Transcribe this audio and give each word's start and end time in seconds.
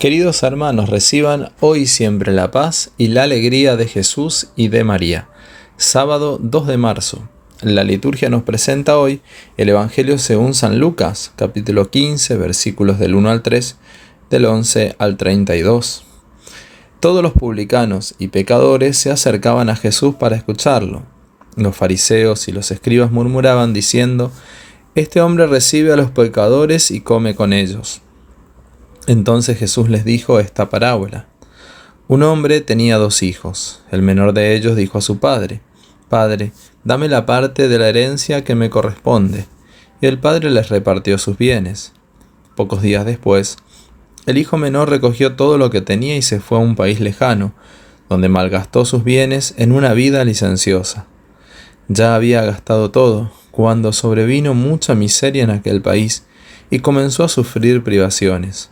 Queridos 0.00 0.42
hermanos, 0.44 0.88
reciban 0.88 1.52
hoy 1.60 1.84
siempre 1.84 2.32
la 2.32 2.50
paz 2.50 2.90
y 2.96 3.08
la 3.08 3.24
alegría 3.24 3.76
de 3.76 3.86
Jesús 3.86 4.48
y 4.56 4.68
de 4.68 4.82
María. 4.82 5.28
Sábado 5.76 6.38
2 6.40 6.68
de 6.68 6.78
marzo. 6.78 7.28
La 7.60 7.84
liturgia 7.84 8.30
nos 8.30 8.44
presenta 8.44 8.96
hoy 8.96 9.20
el 9.58 9.68
Evangelio 9.68 10.16
según 10.16 10.54
San 10.54 10.78
Lucas, 10.78 11.34
capítulo 11.36 11.90
15, 11.90 12.34
versículos 12.38 12.98
del 12.98 13.14
1 13.14 13.28
al 13.28 13.42
3, 13.42 13.76
del 14.30 14.46
11 14.46 14.96
al 14.98 15.18
32. 15.18 16.06
Todos 16.98 17.22
los 17.22 17.34
publicanos 17.34 18.14
y 18.18 18.28
pecadores 18.28 18.96
se 18.96 19.10
acercaban 19.10 19.68
a 19.68 19.76
Jesús 19.76 20.14
para 20.14 20.34
escucharlo. 20.34 21.02
Los 21.56 21.76
fariseos 21.76 22.48
y 22.48 22.52
los 22.52 22.70
escribas 22.70 23.10
murmuraban 23.12 23.74
diciendo, 23.74 24.32
Este 24.94 25.20
hombre 25.20 25.46
recibe 25.46 25.92
a 25.92 25.96
los 25.96 26.10
pecadores 26.10 26.90
y 26.90 27.02
come 27.02 27.34
con 27.34 27.52
ellos. 27.52 28.00
Entonces 29.10 29.58
Jesús 29.58 29.88
les 29.88 30.04
dijo 30.04 30.38
esta 30.38 30.70
parábola. 30.70 31.26
Un 32.06 32.22
hombre 32.22 32.60
tenía 32.60 32.96
dos 32.96 33.24
hijos. 33.24 33.82
El 33.90 34.02
menor 34.02 34.32
de 34.34 34.54
ellos 34.54 34.76
dijo 34.76 34.98
a 34.98 35.00
su 35.00 35.18
padre, 35.18 35.62
Padre, 36.08 36.52
dame 36.84 37.08
la 37.08 37.26
parte 37.26 37.66
de 37.66 37.76
la 37.76 37.88
herencia 37.88 38.44
que 38.44 38.54
me 38.54 38.70
corresponde. 38.70 39.46
Y 40.00 40.06
el 40.06 40.20
padre 40.20 40.48
les 40.50 40.68
repartió 40.68 41.18
sus 41.18 41.36
bienes. 41.36 41.92
Pocos 42.54 42.82
días 42.82 43.04
después, 43.04 43.56
el 44.26 44.38
hijo 44.38 44.56
menor 44.58 44.88
recogió 44.88 45.34
todo 45.34 45.58
lo 45.58 45.70
que 45.70 45.80
tenía 45.80 46.16
y 46.16 46.22
se 46.22 46.38
fue 46.38 46.58
a 46.58 46.60
un 46.60 46.76
país 46.76 47.00
lejano, 47.00 47.52
donde 48.08 48.28
malgastó 48.28 48.84
sus 48.84 49.02
bienes 49.02 49.54
en 49.56 49.72
una 49.72 49.92
vida 49.92 50.24
licenciosa. 50.24 51.08
Ya 51.88 52.14
había 52.14 52.42
gastado 52.42 52.92
todo, 52.92 53.32
cuando 53.50 53.92
sobrevino 53.92 54.54
mucha 54.54 54.94
miseria 54.94 55.42
en 55.42 55.50
aquel 55.50 55.82
país 55.82 56.26
y 56.70 56.78
comenzó 56.78 57.24
a 57.24 57.28
sufrir 57.28 57.82
privaciones. 57.82 58.70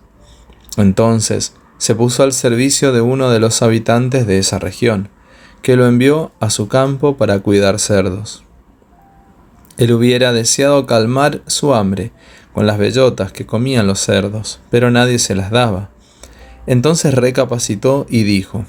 Entonces 0.83 1.55
se 1.79 1.95
puso 1.95 2.23
al 2.23 2.33
servicio 2.33 2.93
de 2.93 3.01
uno 3.01 3.31
de 3.31 3.41
los 3.41 3.63
habitantes 3.63 4.27
de 4.27 4.39
esa 4.39 4.59
región, 4.59 5.09
que 5.63 5.77
lo 5.77 5.87
envió 5.87 6.33
a 6.41 6.51
su 6.51 6.69
campo 6.69 7.17
para 7.17 7.41
cuidar 7.41 7.79
cerdos. 7.79 8.45
Él 9.77 9.93
hubiera 9.93 10.33
deseado 10.33 10.87
calmar 10.87 11.43
su 11.47 11.75
hambre 11.75 12.13
con 12.53 12.67
las 12.67 12.79
bellotas 12.79 13.33
que 13.33 13.47
comían 13.47 13.87
los 13.87 14.01
cerdos, 14.01 14.61
pero 14.71 14.91
nadie 14.91 15.19
se 15.19 15.35
las 15.37 15.51
daba. 15.51 15.91
Entonces 16.67 17.15
recapacitó 17.15 18.07
y 18.09 18.25
dijo, 18.25 18.67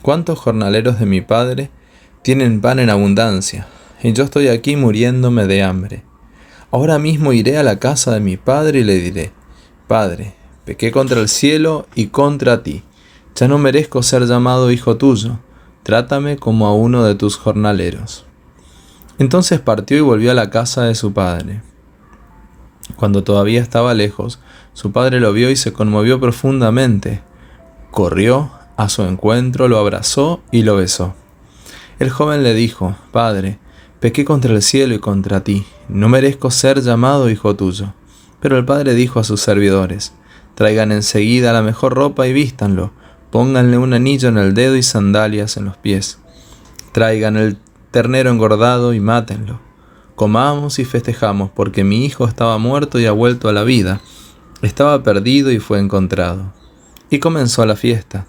¿Cuántos 0.00 0.38
jornaleros 0.38 0.98
de 0.98 1.06
mi 1.06 1.20
padre 1.20 1.70
tienen 2.22 2.60
pan 2.60 2.78
en 2.78 2.90
abundancia, 2.90 3.66
y 4.02 4.12
yo 4.12 4.24
estoy 4.24 4.48
aquí 4.48 4.76
muriéndome 4.76 5.46
de 5.46 5.62
hambre? 5.62 6.02
Ahora 6.70 6.98
mismo 6.98 7.32
iré 7.34 7.58
a 7.58 7.62
la 7.62 7.78
casa 7.78 8.12
de 8.14 8.20
mi 8.20 8.38
padre 8.38 8.80
y 8.80 8.84
le 8.84 8.98
diré, 8.98 9.32
Padre, 9.86 10.34
Pequé 10.64 10.92
contra 10.92 11.20
el 11.20 11.28
cielo 11.28 11.86
y 11.94 12.06
contra 12.06 12.62
ti. 12.62 12.82
Ya 13.34 13.48
no 13.48 13.58
merezco 13.58 14.02
ser 14.02 14.26
llamado 14.26 14.70
hijo 14.70 14.96
tuyo. 14.96 15.38
Trátame 15.82 16.36
como 16.36 16.66
a 16.66 16.74
uno 16.74 17.02
de 17.02 17.16
tus 17.16 17.36
jornaleros. 17.36 18.24
Entonces 19.18 19.60
partió 19.60 19.96
y 19.96 20.00
volvió 20.00 20.30
a 20.30 20.34
la 20.34 20.50
casa 20.50 20.84
de 20.84 20.94
su 20.94 21.12
padre. 21.12 21.62
Cuando 22.96 23.24
todavía 23.24 23.60
estaba 23.60 23.94
lejos, 23.94 24.38
su 24.72 24.92
padre 24.92 25.20
lo 25.20 25.32
vio 25.32 25.50
y 25.50 25.56
se 25.56 25.72
conmovió 25.72 26.20
profundamente. 26.20 27.22
Corrió 27.90 28.52
a 28.76 28.88
su 28.88 29.02
encuentro, 29.02 29.68
lo 29.68 29.78
abrazó 29.78 30.42
y 30.50 30.62
lo 30.62 30.76
besó. 30.76 31.14
El 31.98 32.10
joven 32.10 32.42
le 32.42 32.54
dijo, 32.54 32.96
Padre, 33.10 33.58
pequé 34.00 34.24
contra 34.24 34.54
el 34.54 34.62
cielo 34.62 34.94
y 34.94 34.98
contra 34.98 35.44
ti, 35.44 35.66
no 35.88 36.08
merezco 36.08 36.50
ser 36.50 36.80
llamado 36.80 37.30
hijo 37.30 37.54
tuyo. 37.54 37.94
Pero 38.40 38.56
el 38.58 38.64
padre 38.64 38.94
dijo 38.94 39.20
a 39.20 39.24
sus 39.24 39.40
servidores, 39.40 40.12
Traigan 40.54 40.92
enseguida 40.92 41.52
la 41.52 41.62
mejor 41.62 41.94
ropa 41.94 42.26
y 42.26 42.32
vístanlo. 42.32 42.92
Pónganle 43.30 43.78
un 43.78 43.94
anillo 43.94 44.28
en 44.28 44.36
el 44.36 44.54
dedo 44.54 44.76
y 44.76 44.82
sandalias 44.82 45.56
en 45.56 45.64
los 45.64 45.76
pies. 45.78 46.18
Traigan 46.92 47.36
el 47.36 47.56
ternero 47.90 48.30
engordado 48.30 48.92
y 48.92 49.00
mátenlo. 49.00 49.60
Comamos 50.14 50.78
y 50.78 50.84
festejamos, 50.84 51.50
porque 51.50 51.84
mi 51.84 52.04
hijo 52.04 52.28
estaba 52.28 52.58
muerto 52.58 53.00
y 53.00 53.06
ha 53.06 53.12
vuelto 53.12 53.48
a 53.48 53.52
la 53.52 53.64
vida. 53.64 54.00
Estaba 54.60 55.02
perdido 55.02 55.50
y 55.50 55.58
fue 55.58 55.78
encontrado. 55.78 56.52
Y 57.08 57.18
comenzó 57.18 57.64
la 57.64 57.76
fiesta. 57.76 58.26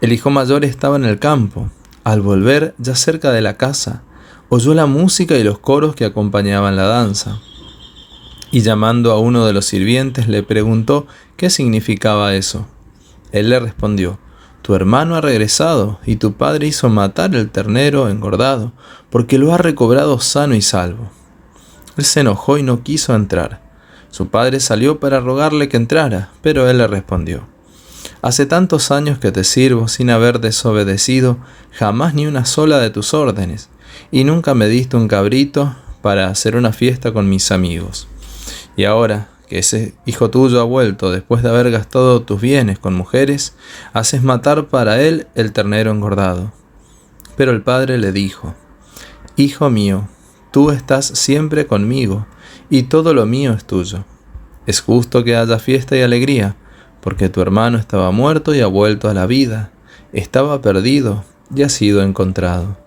El 0.00 0.12
hijo 0.12 0.30
mayor 0.30 0.64
estaba 0.64 0.96
en 0.96 1.04
el 1.04 1.18
campo. 1.18 1.70
Al 2.02 2.22
volver, 2.22 2.74
ya 2.78 2.94
cerca 2.94 3.30
de 3.30 3.42
la 3.42 3.58
casa, 3.58 4.02
oyó 4.48 4.72
la 4.72 4.86
música 4.86 5.36
y 5.36 5.44
los 5.44 5.58
coros 5.58 5.94
que 5.94 6.06
acompañaban 6.06 6.76
la 6.76 6.84
danza 6.84 7.40
y 8.50 8.60
llamando 8.60 9.12
a 9.12 9.18
uno 9.18 9.46
de 9.46 9.52
los 9.52 9.66
sirvientes 9.66 10.28
le 10.28 10.42
preguntó 10.42 11.06
qué 11.36 11.50
significaba 11.50 12.34
eso. 12.34 12.66
Él 13.32 13.50
le 13.50 13.60
respondió, 13.60 14.18
Tu 14.62 14.74
hermano 14.74 15.14
ha 15.16 15.20
regresado 15.20 16.00
y 16.04 16.16
tu 16.16 16.34
padre 16.34 16.66
hizo 16.66 16.88
matar 16.88 17.34
el 17.34 17.50
ternero 17.50 18.08
engordado, 18.08 18.72
porque 19.10 19.38
lo 19.38 19.54
ha 19.54 19.58
recobrado 19.58 20.20
sano 20.20 20.54
y 20.54 20.62
salvo. 20.62 21.10
Él 21.96 22.04
se 22.04 22.20
enojó 22.20 22.58
y 22.58 22.62
no 22.62 22.82
quiso 22.82 23.14
entrar. 23.14 23.62
Su 24.10 24.28
padre 24.28 24.58
salió 24.58 24.98
para 24.98 25.20
rogarle 25.20 25.68
que 25.68 25.76
entrara, 25.76 26.30
pero 26.42 26.68
él 26.68 26.78
le 26.78 26.86
respondió, 26.86 27.46
Hace 28.22 28.44
tantos 28.44 28.90
años 28.90 29.18
que 29.18 29.32
te 29.32 29.44
sirvo 29.44 29.88
sin 29.88 30.10
haber 30.10 30.40
desobedecido 30.40 31.38
jamás 31.72 32.14
ni 32.14 32.26
una 32.26 32.44
sola 32.44 32.78
de 32.78 32.90
tus 32.90 33.14
órdenes, 33.14 33.70
y 34.10 34.24
nunca 34.24 34.54
me 34.54 34.68
diste 34.68 34.96
un 34.96 35.08
cabrito 35.08 35.74
para 36.02 36.28
hacer 36.28 36.56
una 36.56 36.72
fiesta 36.72 37.12
con 37.12 37.28
mis 37.28 37.50
amigos. 37.50 38.09
Y 38.80 38.86
ahora 38.86 39.28
que 39.46 39.58
ese 39.58 39.92
hijo 40.06 40.30
tuyo 40.30 40.58
ha 40.58 40.64
vuelto 40.64 41.10
después 41.10 41.42
de 41.42 41.50
haber 41.50 41.70
gastado 41.70 42.22
tus 42.22 42.40
bienes 42.40 42.78
con 42.78 42.94
mujeres, 42.94 43.54
haces 43.92 44.22
matar 44.22 44.68
para 44.68 45.02
él 45.02 45.26
el 45.34 45.52
ternero 45.52 45.90
engordado. 45.90 46.50
Pero 47.36 47.50
el 47.50 47.60
padre 47.60 47.98
le 47.98 48.10
dijo, 48.10 48.54
Hijo 49.36 49.68
mío, 49.68 50.08
tú 50.50 50.70
estás 50.70 51.04
siempre 51.04 51.66
conmigo, 51.66 52.26
y 52.70 52.84
todo 52.84 53.12
lo 53.12 53.26
mío 53.26 53.52
es 53.52 53.66
tuyo. 53.66 54.06
Es 54.64 54.80
justo 54.80 55.24
que 55.24 55.36
haya 55.36 55.58
fiesta 55.58 55.94
y 55.94 56.00
alegría, 56.00 56.56
porque 57.02 57.28
tu 57.28 57.42
hermano 57.42 57.76
estaba 57.76 58.12
muerto 58.12 58.54
y 58.54 58.62
ha 58.62 58.66
vuelto 58.66 59.10
a 59.10 59.14
la 59.14 59.26
vida, 59.26 59.72
estaba 60.14 60.62
perdido 60.62 61.22
y 61.54 61.64
ha 61.64 61.68
sido 61.68 62.02
encontrado. 62.02 62.78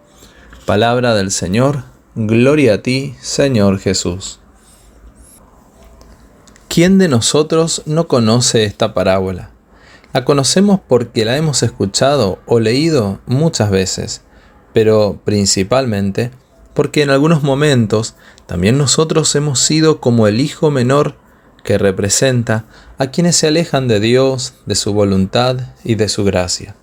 Palabra 0.65 1.13
del 1.13 1.29
Señor, 1.29 1.83
gloria 2.15 2.73
a 2.73 2.77
ti, 2.79 3.13
Señor 3.21 3.77
Jesús. 3.77 4.39
¿Quién 6.73 6.97
de 6.97 7.07
nosotros 7.07 7.83
no 7.85 8.07
conoce 8.07 8.63
esta 8.63 8.95
parábola? 8.95 9.51
La 10.11 10.25
conocemos 10.25 10.79
porque 10.87 11.23
la 11.23 11.37
hemos 11.37 11.61
escuchado 11.61 12.39
o 12.47 12.59
leído 12.59 13.19
muchas 13.27 13.69
veces, 13.69 14.23
pero 14.73 15.21
principalmente 15.23 16.31
porque 16.73 17.03
en 17.03 17.11
algunos 17.11 17.43
momentos 17.43 18.15
también 18.47 18.79
nosotros 18.79 19.35
hemos 19.35 19.59
sido 19.59 20.01
como 20.01 20.25
el 20.25 20.39
hijo 20.39 20.71
menor 20.71 21.13
que 21.63 21.77
representa 21.77 22.65
a 22.97 23.11
quienes 23.11 23.35
se 23.35 23.49
alejan 23.49 23.87
de 23.87 23.99
Dios, 23.99 24.55
de 24.65 24.73
su 24.73 24.93
voluntad 24.93 25.57
y 25.83 25.93
de 25.93 26.09
su 26.09 26.23
gracia. 26.23 26.75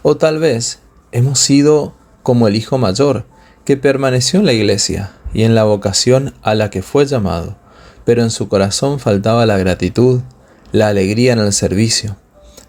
O 0.00 0.16
tal 0.16 0.38
vez 0.38 0.78
hemos 1.12 1.38
sido 1.40 1.92
como 2.22 2.48
el 2.48 2.56
hijo 2.56 2.78
mayor 2.78 3.26
que 3.66 3.76
permaneció 3.76 4.40
en 4.40 4.46
la 4.46 4.54
iglesia 4.54 5.12
y 5.34 5.42
en 5.42 5.54
la 5.54 5.64
vocación 5.64 6.32
a 6.40 6.54
la 6.54 6.70
que 6.70 6.80
fue 6.80 7.04
llamado 7.04 7.58
pero 8.06 8.22
en 8.22 8.30
su 8.30 8.48
corazón 8.48 9.00
faltaba 9.00 9.44
la 9.44 9.58
gratitud, 9.58 10.22
la 10.70 10.88
alegría 10.88 11.32
en 11.32 11.40
el 11.40 11.52
servicio, 11.52 12.16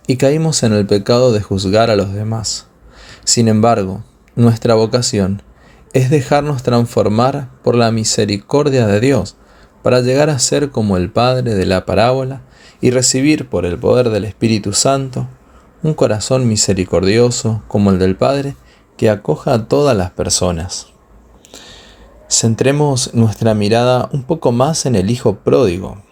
y 0.08 0.18
caímos 0.18 0.64
en 0.64 0.74
el 0.74 0.88
pecado 0.88 1.32
de 1.32 1.42
juzgar 1.42 1.92
a 1.92 1.96
los 1.96 2.12
demás. 2.12 2.66
Sin 3.24 3.48
embargo, 3.48 4.04
nuestra 4.36 4.74
vocación 4.74 5.44
es 5.94 6.10
dejarnos 6.10 6.64
transformar 6.64 7.50
por 7.64 7.76
la 7.76 7.92
misericordia 7.92 8.88
de 8.88 9.00
Dios 9.00 9.36
para 9.84 10.02
llegar 10.02 10.32
a 10.32 10.40
ser 10.40 10.72
como 10.72 10.98
el 10.98 11.12
Padre 11.12 11.54
de 11.54 11.66
la 11.68 11.86
parábola 11.86 12.42
y 12.82 12.90
recibir 12.90 13.48
por 13.48 13.66
el 13.66 13.78
poder 13.78 14.10
del 14.10 14.26
Espíritu 14.26 14.74
Santo 14.74 15.28
un 15.84 15.94
corazón 15.94 16.48
misericordioso 16.48 17.62
como 17.68 17.92
el 17.92 18.00
del 18.00 18.16
Padre 18.16 18.56
que 18.98 19.12
acoja 19.12 19.54
a 19.54 19.68
todas 19.68 19.96
las 19.96 20.10
personas. 20.12 20.97
Centremos 22.30 23.14
nuestra 23.14 23.54
mirada 23.54 24.10
un 24.12 24.24
poco 24.24 24.52
más 24.52 24.86
en 24.86 24.96
el 24.96 25.10
hijo 25.10 25.38
pródigo. 25.38 26.04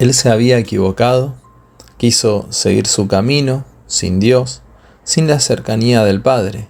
Él 0.00 0.12
se 0.12 0.30
había 0.30 0.58
equivocado, 0.58 1.36
quiso 1.96 2.46
seguir 2.50 2.88
su 2.88 3.06
camino, 3.06 3.64
sin 3.86 4.18
Dios, 4.18 4.62
sin 5.04 5.28
la 5.28 5.38
cercanía 5.38 6.02
del 6.02 6.22
Padre, 6.22 6.68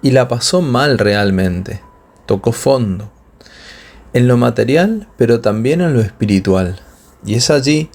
y 0.00 0.12
la 0.12 0.26
pasó 0.26 0.62
mal 0.62 0.96
realmente, 0.96 1.82
tocó 2.24 2.52
fondo, 2.52 3.12
en 4.14 4.26
lo 4.26 4.38
material, 4.38 5.08
pero 5.18 5.42
también 5.42 5.82
en 5.82 5.92
lo 5.92 6.00
espiritual. 6.00 6.80
Y 7.26 7.34
es 7.34 7.50
allí, 7.50 7.90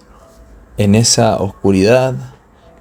en 0.78 0.94
esa 0.94 1.38
oscuridad, 1.38 2.14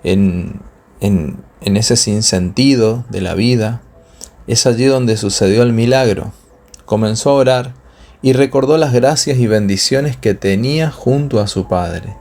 en, 0.03 0.61
en, 1.01 1.43
en 1.63 1.79
ese 1.79 1.97
sinsentido 1.97 3.07
de 3.09 3.23
la 3.23 3.35
vida, 3.35 3.81
es 4.47 4.67
allí 4.67 4.85
donde 4.85 5.17
sucedió 5.17 5.63
el 5.63 5.73
milagro 5.73 6.35
comenzó 6.85 7.31
a 7.31 7.35
orar 7.35 7.75
y 8.23 8.33
recordó 8.33 8.79
las 8.79 8.93
gracias 8.93 9.39
y 9.39 9.47
bendiciones 9.47 10.17
que 10.17 10.35
tenía 10.35 10.91
junto 10.91 11.41
a 11.41 11.47
su 11.47 11.69
Padre. 11.69 12.17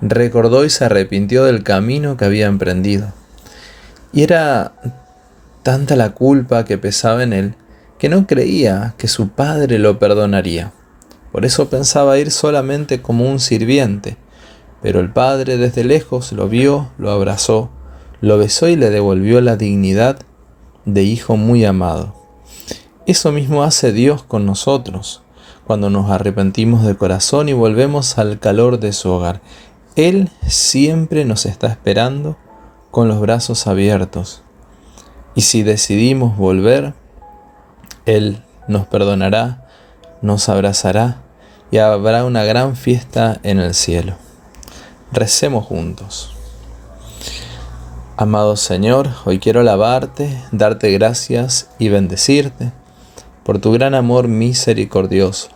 recordó 0.00 0.64
y 0.64 0.70
se 0.70 0.84
arrepintió 0.84 1.44
del 1.44 1.62
camino 1.62 2.16
que 2.16 2.26
había 2.26 2.46
emprendido. 2.46 3.12
Y 4.12 4.22
era 4.22 4.72
tanta 5.62 5.96
la 5.96 6.10
culpa 6.10 6.64
que 6.64 6.78
pesaba 6.78 7.22
en 7.22 7.32
él 7.32 7.54
que 7.98 8.08
no 8.08 8.26
creía 8.26 8.94
que 8.98 9.08
su 9.08 9.28
padre 9.28 9.78
lo 9.78 9.98
perdonaría. 9.98 10.72
Por 11.32 11.44
eso 11.44 11.68
pensaba 11.68 12.18
ir 12.18 12.30
solamente 12.30 13.02
como 13.02 13.28
un 13.28 13.40
sirviente. 13.40 14.16
Pero 14.82 15.00
el 15.00 15.12
padre 15.12 15.56
desde 15.56 15.84
lejos 15.84 16.32
lo 16.32 16.48
vio, 16.48 16.90
lo 16.98 17.10
abrazó, 17.10 17.70
lo 18.20 18.38
besó 18.38 18.68
y 18.68 18.76
le 18.76 18.90
devolvió 18.90 19.40
la 19.40 19.56
dignidad 19.56 20.18
de 20.84 21.02
hijo 21.02 21.36
muy 21.36 21.64
amado. 21.64 22.15
Eso 23.06 23.30
mismo 23.30 23.62
hace 23.62 23.92
Dios 23.92 24.24
con 24.24 24.46
nosotros, 24.46 25.22
cuando 25.64 25.90
nos 25.90 26.10
arrepentimos 26.10 26.84
de 26.84 26.96
corazón 26.96 27.48
y 27.48 27.52
volvemos 27.52 28.18
al 28.18 28.40
calor 28.40 28.80
de 28.80 28.92
su 28.92 29.08
hogar. 29.10 29.40
Él 29.94 30.28
siempre 30.48 31.24
nos 31.24 31.46
está 31.46 31.68
esperando 31.68 32.36
con 32.90 33.06
los 33.06 33.20
brazos 33.20 33.68
abiertos. 33.68 34.42
Y 35.36 35.42
si 35.42 35.62
decidimos 35.62 36.36
volver, 36.36 36.94
Él 38.06 38.42
nos 38.66 38.88
perdonará, 38.88 39.68
nos 40.20 40.48
abrazará 40.48 41.22
y 41.70 41.78
habrá 41.78 42.24
una 42.24 42.42
gran 42.42 42.74
fiesta 42.74 43.38
en 43.44 43.60
el 43.60 43.74
cielo. 43.74 44.16
Recemos 45.12 45.64
juntos. 45.64 46.34
Amado 48.16 48.56
Señor, 48.56 49.10
hoy 49.24 49.38
quiero 49.38 49.60
alabarte, 49.60 50.42
darte 50.50 50.90
gracias 50.90 51.70
y 51.78 51.88
bendecirte 51.88 52.72
por 53.46 53.60
tu 53.60 53.70
gran 53.70 53.94
amor 53.94 54.26
misericordioso. 54.26 55.50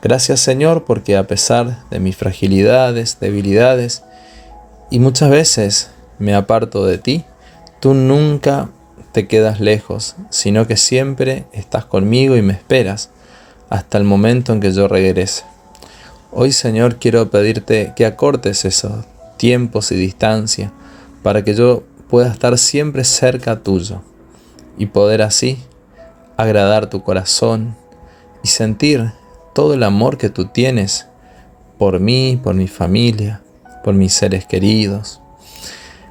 Gracias 0.00 0.38
Señor 0.38 0.84
porque 0.84 1.16
a 1.16 1.26
pesar 1.26 1.82
de 1.90 1.98
mis 1.98 2.16
fragilidades, 2.16 3.18
debilidades 3.18 4.04
y 4.90 5.00
muchas 5.00 5.28
veces 5.28 5.90
me 6.20 6.36
aparto 6.36 6.86
de 6.86 6.98
ti, 6.98 7.24
tú 7.80 7.94
nunca 7.94 8.70
te 9.10 9.26
quedas 9.26 9.58
lejos, 9.58 10.14
sino 10.30 10.68
que 10.68 10.76
siempre 10.76 11.46
estás 11.52 11.84
conmigo 11.84 12.36
y 12.36 12.42
me 12.42 12.52
esperas 12.52 13.10
hasta 13.70 13.98
el 13.98 14.04
momento 14.04 14.52
en 14.52 14.60
que 14.60 14.72
yo 14.72 14.86
regrese. 14.86 15.42
Hoy 16.30 16.52
Señor 16.52 17.00
quiero 17.00 17.28
pedirte 17.28 17.92
que 17.96 18.06
acortes 18.06 18.64
esos 18.64 19.04
tiempos 19.36 19.90
y 19.90 19.96
distancia 19.96 20.70
para 21.24 21.42
que 21.42 21.54
yo 21.54 21.82
pueda 22.08 22.30
estar 22.30 22.56
siempre 22.56 23.02
cerca 23.02 23.64
tuyo 23.64 24.00
y 24.78 24.86
poder 24.86 25.22
así 25.22 25.58
agradar 26.40 26.88
tu 26.88 27.02
corazón 27.02 27.76
y 28.42 28.48
sentir 28.48 29.12
todo 29.54 29.74
el 29.74 29.82
amor 29.82 30.16
que 30.16 30.30
tú 30.30 30.46
tienes 30.46 31.06
por 31.78 32.00
mí, 32.00 32.40
por 32.42 32.54
mi 32.54 32.66
familia, 32.66 33.42
por 33.84 33.94
mis 33.94 34.14
seres 34.14 34.46
queridos. 34.46 35.20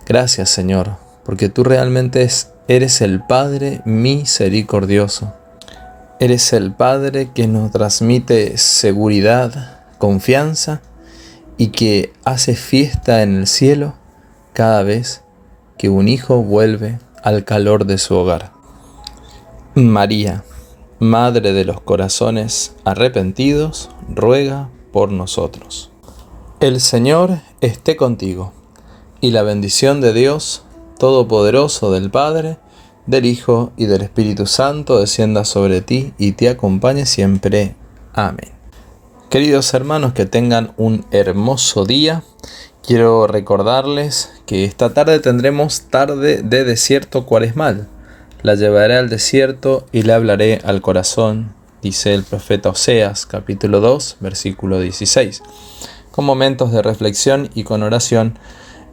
Gracias 0.06 0.50
Señor, 0.50 0.98
porque 1.24 1.50
tú 1.50 1.64
realmente 1.64 2.28
eres 2.68 3.02
el 3.02 3.24
Padre 3.24 3.82
misericordioso. 3.86 5.34
Eres 6.20 6.54
el 6.54 6.74
Padre 6.74 7.32
que 7.34 7.48
nos 7.48 7.72
transmite 7.72 8.58
seguridad, 8.58 9.82
confianza 9.98 10.82
y 11.58 11.68
que 11.68 12.14
hace 12.24 12.56
fiesta 12.56 13.24
en 13.24 13.36
el 13.36 13.48
cielo 13.48 13.96
cada 14.54 14.84
vez 14.84 15.24
que 15.78 15.90
un 15.90 16.08
hijo 16.08 16.44
vuelve 16.44 17.00
al 17.24 17.46
calor 17.46 17.86
de 17.86 17.98
su 17.98 18.16
hogar. 18.16 18.59
María, 19.88 20.44
Madre 21.00 21.54
de 21.54 21.64
los 21.64 21.80
corazones 21.80 22.76
arrepentidos, 22.84 23.90
ruega 24.14 24.70
por 24.92 25.12
nosotros. 25.12 25.92
El 26.60 26.82
Señor 26.82 27.40
esté 27.62 27.96
contigo, 27.96 28.52
y 29.22 29.32
la 29.32 29.44
bendición 29.44 30.02
de 30.02 30.14
Dios 30.14 30.64
Todopoderoso 30.98 31.92
del 31.92 32.12
Padre, 32.12 32.58
del 33.06 33.26
Hijo 33.26 33.72
y 33.78 33.86
del 33.86 34.02
Espíritu 34.02 34.46
Santo 34.46 35.00
descienda 35.00 35.46
sobre 35.46 35.82
ti 35.82 36.14
y 36.18 36.34
te 36.34 36.50
acompañe 36.50 37.06
siempre. 37.06 37.76
Amén. 38.14 38.52
Queridos 39.30 39.74
hermanos, 39.74 40.14
que 40.14 40.26
tengan 40.26 40.74
un 40.78 41.06
hermoso 41.12 41.86
día 41.86 42.24
Quiero 42.90 43.28
recordarles 43.28 44.32
que 44.48 44.66
esta 44.66 44.96
tarde 44.96 45.20
tendremos 45.20 45.82
tarde 45.92 46.42
de 46.42 46.64
desierto 46.64 47.28
cuaresmal. 47.28 47.88
La 48.42 48.56
llevaré 48.56 48.96
al 48.96 49.10
desierto 49.10 49.86
y 49.92 50.04
le 50.04 50.14
hablaré 50.14 50.62
al 50.64 50.82
corazón, 50.82 51.54
dice 51.82 52.14
el 52.14 52.24
profeta 52.24 52.70
Oseas, 52.70 53.26
capítulo 53.26 53.82
2, 53.82 54.16
versículo 54.22 54.80
16, 54.80 55.44
con 56.10 56.24
momentos 56.24 56.72
de 56.72 56.82
reflexión 56.82 57.50
y 57.54 57.66
con 57.66 57.84
oración, 57.84 58.40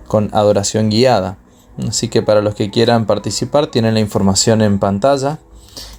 con 0.09 0.31
adoración 0.33 0.91
guiada. 0.91 1.39
Así 1.87 2.09
que 2.09 2.23
para 2.23 2.41
los 2.41 2.57
que 2.57 2.73
quieran 2.73 3.07
participar 3.07 3.69
tienen 3.69 3.95
la 3.95 4.01
información 4.01 4.63
en 4.63 4.81
pantalla. 4.81 5.39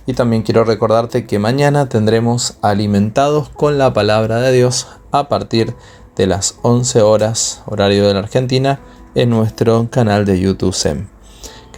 Y 0.05 0.13
también 0.13 0.43
quiero 0.43 0.65
recordarte 0.65 1.25
que 1.25 1.39
mañana 1.39 1.87
tendremos 1.87 2.57
alimentados 2.61 3.47
con 3.47 3.77
la 3.77 3.93
palabra 3.93 4.41
de 4.41 4.51
Dios 4.51 4.87
a 5.13 5.29
partir 5.29 5.73
de 6.17 6.27
las 6.27 6.59
11 6.63 7.01
horas 7.01 7.63
horario 7.65 8.09
de 8.09 8.13
la 8.13 8.19
Argentina 8.19 8.81
en 9.15 9.29
nuestro 9.29 9.89
canal 9.89 10.25
de 10.25 10.37
YouTube 10.37 10.73
SEM. 10.73 11.16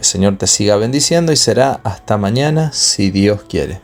El 0.00 0.06
Señor 0.06 0.38
te 0.38 0.46
siga 0.46 0.76
bendiciendo 0.76 1.30
y 1.30 1.36
será 1.36 1.78
hasta 1.84 2.16
mañana 2.16 2.72
si 2.72 3.10
Dios 3.10 3.42
quiere. 3.46 3.82